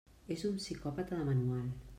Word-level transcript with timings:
És 0.35 0.45
un 0.49 0.55
psicòpata 0.63 1.21
de 1.21 1.31
manual. 1.31 1.73